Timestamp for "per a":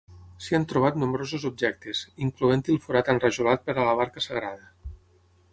3.69-3.87